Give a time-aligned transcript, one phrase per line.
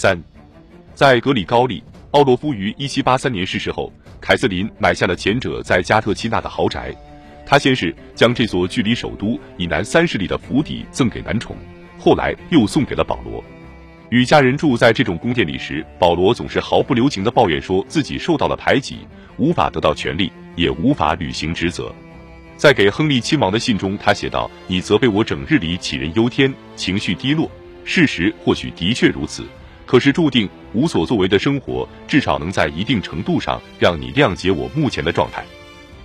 [0.00, 0.16] 三，
[0.94, 1.80] 在格里高利·
[2.12, 6.94] 奥洛夫于一七八三年逝世后，凯瑟琳买下了前者在加特齐纳的豪宅。
[7.44, 11.56] 他先是将这座距离首都以南三十里的府邸赠给男宠，
[11.98, 13.42] 后来又送给了保罗。
[14.10, 18.98] 与家人住在这种宫殿里时，保罗总是毫不留情地抱怨说自己受到了排挤，
[19.36, 21.92] 无法得到权利，也无法履行职责。
[22.56, 27.50] 在给亨利亲王的信中，他写道：“你责备我整日里杞人忧天，情绪低落。
[27.84, 29.44] 事实或许的确如此，
[29.88, 35.42] 可是注定无所作为的生活，至少能在一定程度上让你谅解我目前的状态。”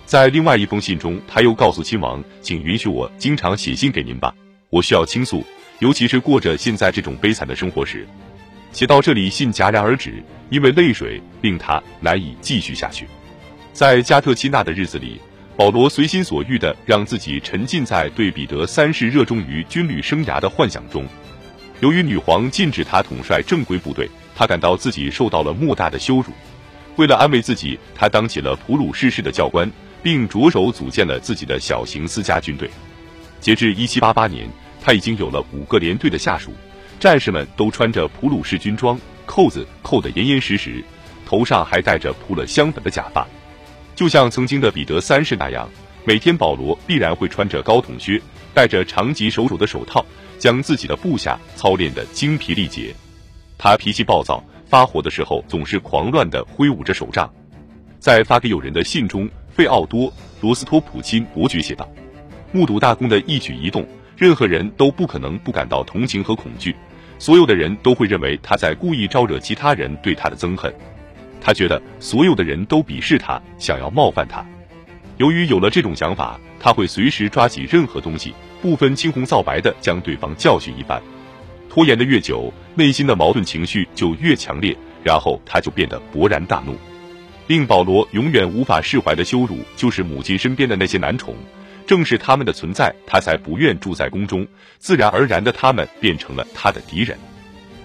[0.07, 4.33] 在另外一封信中，他又告诉亲王：“请允许我经常写信给您吧，
[4.69, 5.43] 我需要倾诉，
[5.79, 8.07] 尤其是过着现在这种悲惨的生活时。”
[8.71, 13.05] 写到这里，信戛然而止，因为泪水令他难以继续下去。
[13.71, 15.19] 在加特基纳的日子里，
[15.55, 21.05] 保罗随心所欲地让自己沉浸在对彼得三世热衷于军旅生涯的幻想中。
[21.83, 26.27] 由于女皇禁止他统帅正规部队，他感到自己受到了莫大的羞辱。
[26.95, 29.69] 为了安慰自己，他当起了普鲁士式的教官。
[30.03, 32.69] 并着手组建了自己的小型私家军队。
[33.39, 34.45] 截至一七八八年，
[34.81, 36.51] 他已经有了五个连队的下属，
[36.99, 40.83] 战士们都穿着普鲁士军装，扣子扣得严严实实，
[41.25, 43.25] 头上还戴着铺了香粉的假发，
[43.95, 45.69] 就像曾经的彼得三世那样。
[46.03, 48.21] 每天，保罗必然会穿着高筒靴，
[48.53, 50.05] 戴着长及手肘的手套，
[50.37, 52.93] 将自己的部下操练得精疲力竭。
[53.57, 57.31] 他脾气暴躁，发火的时候总是狂乱地挥舞着手杖。
[57.99, 59.29] 在发给友人的信中。
[59.55, 60.09] 费奥多·
[60.41, 61.87] 罗斯托普钦伯爵写道
[62.51, 63.85] ：“目睹大公的一举一动，
[64.17, 66.75] 任何人都不可能不感到同情和恐惧。
[67.19, 70.73] 所有的人都会认为他在故意招惹其他人对他的憎恨。
[71.39, 74.43] 他觉得所有的人都鄙视他，想要冒犯他。
[75.23, 81.01] 由于有了这种想法，他会随时抓起任何东西，不分青红皂白的将对方教训一番。
[81.69, 86.75] 拖延的越久，内心的矛盾情绪就越强烈，然后他就变得勃然大怒。”
[87.47, 91.33] 令保罗永远无法释怀的羞辱，就是母亲身边的那些男宠。
[91.87, 94.45] 正是他们的存在，他才不愿住在宫中。
[94.77, 97.17] 自然而然的，他们变成了他的敌人。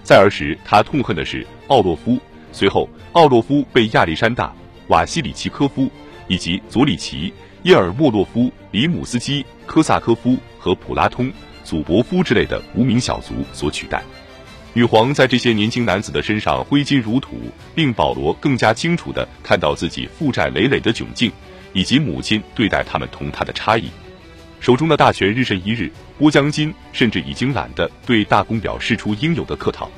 [0.03, 2.19] 在儿时，他痛恨的是奥洛夫。
[2.51, 4.53] 随后，奥洛夫被亚历山大、
[4.89, 5.89] 瓦西里奇科夫
[6.29, 7.33] 以及佐里奇、
[7.65, 11.33] 叶尔莫洛夫、里姆斯基、科萨科夫和普拉通、
[11.65, 14.03] 祖伯夫之类的无名小卒所取代。
[14.75, 17.37] 女皇在这些年轻男子的身上挥金如土，
[17.75, 21.33] 令保罗更加清楚地看到自己负债累累的窘境，
[21.73, 23.91] 以及母亲对待他们同他的差异。
[24.61, 29.91] 手中的大权日甚一日，波将军甚至已经懒得对大公表示出应有的客套，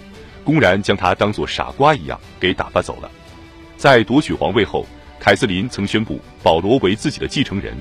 [0.45, 3.11] 公然将他当作傻瓜一样给打发走了。
[3.77, 4.87] 在夺取皇位后，
[5.21, 7.77] 凯瑟琳曾宣布保罗为自己的继承人。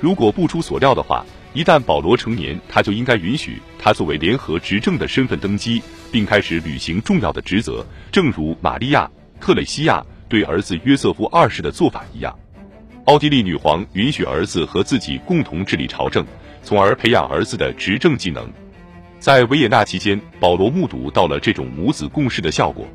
[0.00, 5.82] 如果不出所料的话，一旦保罗成年，他就应该允许他作为联合执政的身份登基，
[6.12, 9.10] 并开始履行重要的职责，正如玛利亚·
[9.42, 12.38] 特蕾西亚对儿子约瑟夫二世的做法一样。
[13.06, 16.24] 奥地利女皇允许儿子和自己共同治理朝政，
[16.62, 18.48] 从而培养儿子的执政技能。
[19.18, 22.86] 在维也纳期间，保罗目睹到了这种母子共事的效果。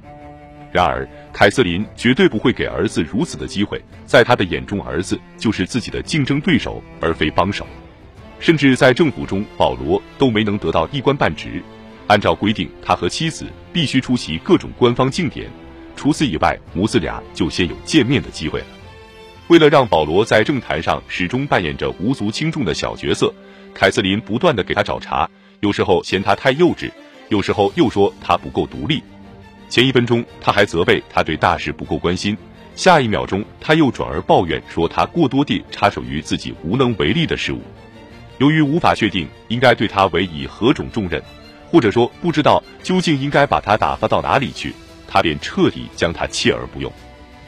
[0.71, 7.65] 然而，凯瑟琳绝对不会给儿子如此的机会，在他的眼中，儿子就是自己的竞争对手，而非帮手。
[8.39, 11.61] 甚至在政府中，保罗都没能得到一官半职。
[12.07, 15.49] 按照规定，他和妻子必须出席各种官方庆典，
[15.95, 18.65] 除此以外，母子俩就先有见面的机会了。
[19.47, 23.33] 为了让保罗在政坛上始终扮演着无足轻重的小角色，
[23.73, 25.27] 凯瑟琳不断的给他找茬，
[25.59, 26.91] 有时候嫌他太幼稚，
[27.29, 29.03] 有时候又说他不够独立。
[29.69, 32.35] 前一分钟他还责备他对大事不够关心，
[32.75, 37.61] 下一秒钟他又转而抱怨说他过多地插手于自己无能为力的事物。
[38.39, 41.21] 由于无法确定应该对他委以何种重任，
[41.69, 44.73] 或者说不知道究竟应该把他打发到哪里去，
[45.07, 46.91] 他便彻底将他弃而不用。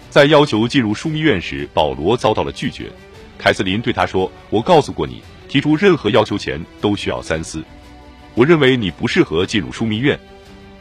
[0.09, 2.91] 在要求进入枢密院时，保罗遭到了拒绝。
[3.37, 7.63] 凯瑟琳对他说：“我告诉过你，提出任何要求前都需要三思。
[8.35, 10.19] 我认为你不适合进入枢密院，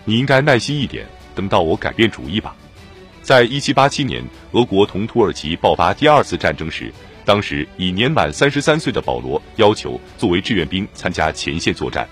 [0.04, 2.54] 你应该耐心一点，等到我改变主意吧。”
[3.22, 6.92] 在一七八七年，俄国同土耳其爆发第二次战争时。
[7.22, 12.08] 当时已年满三十三岁的保罗要求作为志愿兵参加前线作战，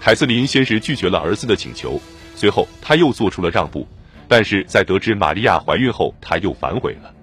[0.00, 1.98] 凯瑟琳先是拒绝了儿子的请求，
[2.34, 3.86] 随后他又做出了让步，
[4.28, 7.14] 但是在得知玛利亚怀孕后，他又反悔了。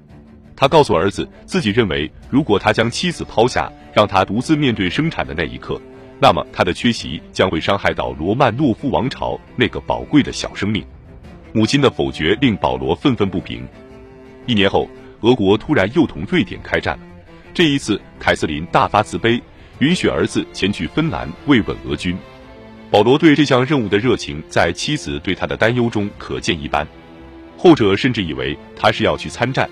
[0.56, 5.80] 他告诉儿子，自己认为如果他将妻子抛下，让他独自面对生产的那一刻，
[6.20, 10.84] 那么他的缺席将会伤害到罗曼诺夫王朝那个宝贵的小生命。
[11.54, 13.68] 母亲的否决令保罗愤愤不平。
[14.46, 14.90] 一年后，
[15.22, 17.04] 俄国突然又同瑞典开战了。
[17.54, 19.42] 这一次，凯瑟琳大发慈悲，
[19.80, 22.18] 允许儿子前去芬兰慰问俄军。
[22.92, 26.88] 保罗对这项任务的热情，在妻子对他的担忧中可见一斑。
[27.58, 29.70] 后者甚至以为他是要去参战。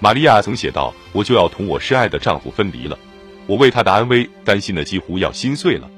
[0.00, 2.98] 玛利亚曾写道：“我就要同我深爱的丈夫分离了，
[3.46, 5.88] 我为他的安危担心的几乎要心碎了。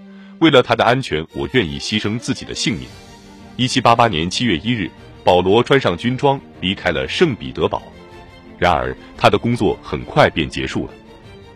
[0.40, 2.86] 为了他的安全，我愿意牺牲自己的性命。”
[3.56, 4.90] 一七八八年七月一日，
[5.24, 7.82] 保罗穿上军装离开了圣彼得堡。
[8.58, 10.92] 然而，他的工作很快便结束了。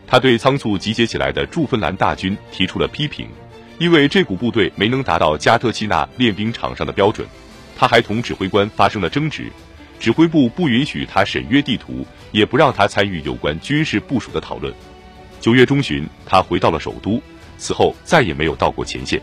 [0.07, 3.29] 他对仓促集结起来的驻芬兰大军提出了批评。
[3.79, 7.25] 因为这股部队没能达到加特齐纳练兵场上的标准，
[7.77, 9.53] 他还同指挥官发生了争执。
[10.01, 14.75] 指挥部不允许他审阅地图，也不让他参与有关军事部署的讨论。
[15.41, 17.23] 九月中旬，他回到了首都，
[17.57, 19.21] 此后再也没有到过前线。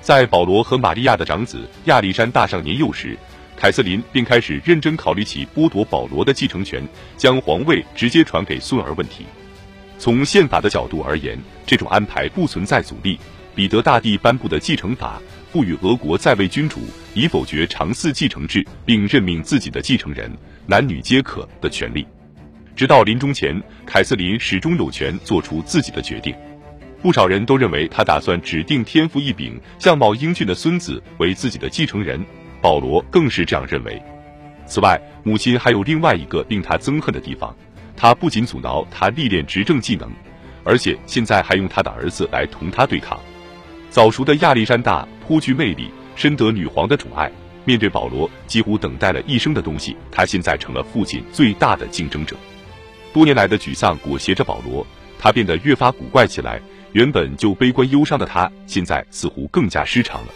[0.00, 3.16] 在保罗和玛利亚的长子亚历山大上年幼时，
[3.62, 6.84] 凯瑟琳便开始认真考虑起剥夺保罗的继承权，
[7.16, 9.24] 将皇位直接传给孙儿问题。
[10.00, 13.16] 从宪法的角度而言，这种安排不存在阻力。
[13.54, 15.22] 彼得大帝颁布的继承法
[15.52, 16.80] 赋予俄国在位君主
[17.14, 20.28] 以否决长嗣继承制并任命自己的继承人，
[20.66, 22.04] 男女皆可的权利。
[22.74, 26.34] 直到临终前，凯瑟琳始终有权做出自己的决定。
[27.00, 32.24] 不少人都认为他打算指定天赋异禀、相貌英俊的孙子为自己的继承人，
[32.62, 34.00] 保罗更是这样认为。
[34.64, 37.54] 此外，母亲还有另外一个令他憎恨的地方：
[37.96, 40.10] 他不仅阻挠他历练执政技能，
[40.64, 43.18] 而且现在还用他的儿子来同他对抗。
[43.90, 47.30] 早熟的亚历山大颇具魅力，深得女皇的宠爱。
[47.64, 52.34] 面对保罗几乎等待了一生的东西，他现在成了父亲最大的竞争者。
[53.12, 54.86] 多年来的沮丧裹挟着保罗，
[55.18, 56.60] 他变得越发古怪起来。
[56.92, 60.28] 原本就悲观忧伤的他，现在似乎更加失常了。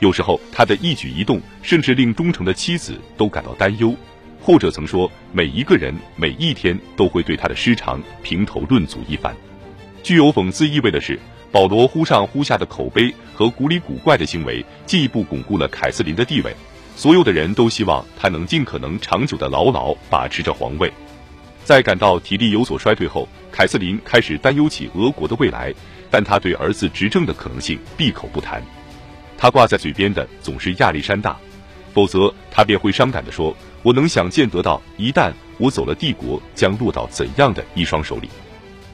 [0.00, 3.94] 有时候，他的一举一动，甚至令忠诚的妻子都感到担忧。
[4.40, 9.34] 后者曾说，每一个人每一天都会对他的失常评头论足一番。
[10.02, 11.18] 具有讽刺意味的是。
[11.52, 16.52] 保罗忽上忽下的口碑和古里古怪的行为，进一步巩固了凯瑟琳的地位。
[16.96, 20.92] 所有的人都希望他能尽可能长久的牢牢把持着皇位。
[21.62, 25.72] 在感到体力有所衰退后，凯瑟琳开始担忧起俄国的未来，
[26.10, 28.60] 但他对儿子执政的可能性闭口不谈。
[29.36, 31.36] 他挂在嘴边的总是亚历山大，
[31.92, 38.28] 否则他便会伤感地说：“我能想见得到，一旦我走了，帝国将落到怎样的一双手里。”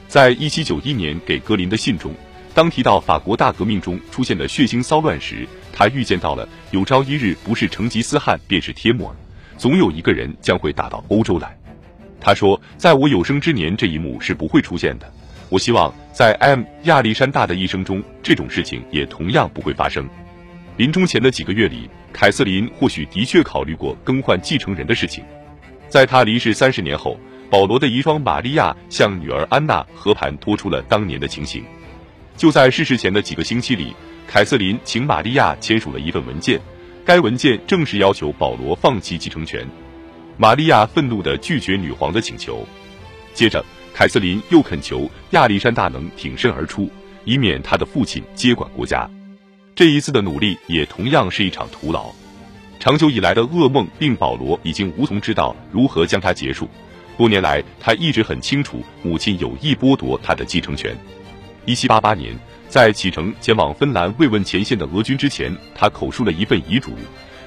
[0.07, 2.13] 在一七九一年给格林的信中。
[2.53, 9.15] 当提到法国大革命中出现的血腥骚乱时，他预见到了有朝一日不是成吉思汗便是帖木儿，
[9.57, 11.57] 总有一个人将会打到欧洲来。
[12.19, 15.09] 他说，在我有生之年，这一幕是不会出现的。
[15.47, 20.05] 我希望在 M 亚历山大的一生中，这种事情也同样不会发生。
[20.81, 25.23] 临终前的几个月里，凯瑟琳或许的确考虑过更换继承人的事情。
[25.87, 27.19] 在他离世三十年后，
[27.51, 31.63] 保罗的遗孀玛利亚向女儿安娜和盘托出了当年的情形。
[32.35, 33.93] 就在逝世前的几个星期里，
[34.25, 36.59] 凯瑟琳请玛利亚签署了一份文件，
[37.05, 39.63] 该文件正式要求保罗放弃继承权。
[40.35, 42.67] 玛利亚愤怒地拒绝女皇的请求。
[43.35, 43.63] 接着，
[43.93, 46.89] 凯瑟琳又恳求亚历山大能挺身而出，
[47.23, 49.07] 以免他的父亲接管国家。
[49.73, 52.11] 这一次的努力也同样是一场徒劳。
[52.79, 56.69] 长久以来的噩梦令保罗已经无从知道如何将它结束。
[57.17, 60.97] 多年来，他一直很清楚母亲有意剥夺他的继承权。
[61.65, 62.35] 一七八八年，
[62.67, 66.95] 在启程前往芬兰慰问前线的俄军之前，他口述了一份遗嘱，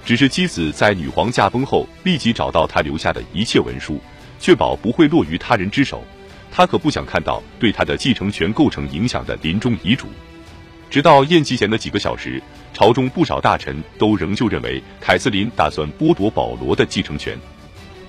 [0.04, 4.00] 只是妻子在女皇驾崩后立即找到他留下的一切文书，
[4.38, 6.04] 确保不会落于他人之手。
[6.52, 10.06] 他可不想看到对他的继承权构成影响的临终遗嘱。
[10.90, 17.38] 直到宴席前的几个小时，朝中不少大臣都仍旧认为凯瑟琳打算剥夺保罗的继承权。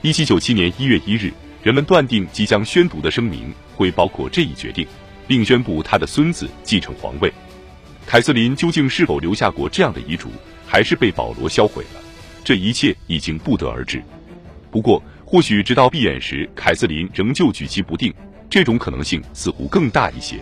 [0.02, 4.86] 一七九七年一月一日，人们断定即将宣读的声明会包括这一决定。
[5.28, 7.32] 并宣布他的孙子继承皇位。
[8.06, 10.30] 凯瑟琳究竟是否留下过这样的遗嘱，
[10.68, 12.02] 还是被保罗销毁了？
[12.44, 14.04] 这一切已经不得而知。
[14.70, 18.14] 不过，或许直到闭眼时，凯瑟琳仍旧举棋不定，
[18.50, 20.40] 这种可能性似乎更大一些。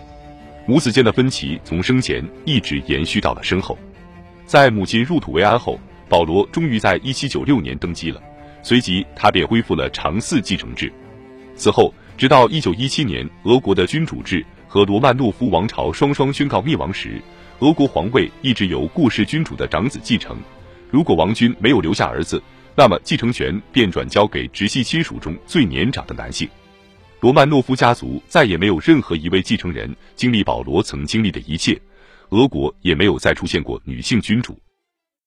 [0.66, 3.78] 母子间的分歧从生前一直延续到了身后。
[4.46, 5.78] 在母亲入土为安后，
[6.08, 8.22] 保罗终于在1796年登基了，
[8.62, 10.92] 随即他便恢复了长嗣继承制。
[11.54, 14.44] 此后，直到1917年，俄国的君主制。
[14.66, 17.22] 和罗曼诺夫王朝双双宣告灭亡时，
[17.60, 20.36] 俄国皇位一直由过世君主的长子继承。
[20.90, 22.42] 如果王君没有留下儿子，
[22.74, 26.48] 那么继承权便转交给直系亲属中最年长的男性。
[27.24, 31.80] 罗曼诺夫家族再也没有任何一位继承人经历保罗曾经历的一切，
[32.28, 34.54] 俄国也没有再出现过女性君主。